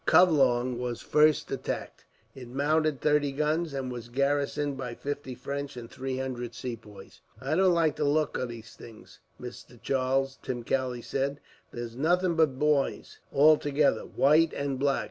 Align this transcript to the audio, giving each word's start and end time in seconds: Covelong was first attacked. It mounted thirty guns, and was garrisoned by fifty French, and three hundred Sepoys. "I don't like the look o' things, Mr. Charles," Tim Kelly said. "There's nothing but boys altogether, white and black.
Covelong 0.07 0.79
was 0.79 1.01
first 1.01 1.51
attacked. 1.51 2.05
It 2.33 2.47
mounted 2.47 2.99
thirty 3.01 3.31
guns, 3.31 3.71
and 3.71 3.91
was 3.91 4.09
garrisoned 4.09 4.75
by 4.75 4.95
fifty 4.95 5.35
French, 5.35 5.77
and 5.77 5.91
three 5.91 6.17
hundred 6.17 6.55
Sepoys. 6.55 7.21
"I 7.39 7.53
don't 7.53 7.71
like 7.75 7.97
the 7.97 8.03
look 8.05 8.35
o' 8.39 8.47
things, 8.49 9.19
Mr. 9.39 9.79
Charles," 9.79 10.39
Tim 10.41 10.63
Kelly 10.63 11.03
said. 11.03 11.39
"There's 11.69 11.95
nothing 11.95 12.33
but 12.35 12.57
boys 12.57 13.19
altogether, 13.31 14.01
white 14.03 14.53
and 14.53 14.79
black. 14.79 14.99